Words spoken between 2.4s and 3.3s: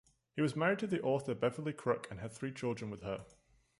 children with her.